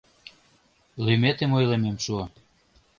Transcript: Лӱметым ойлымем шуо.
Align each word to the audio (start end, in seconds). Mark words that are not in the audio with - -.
Лӱметым 1.05 1.51
ойлымем 1.57 1.97
шуо. 2.03 2.23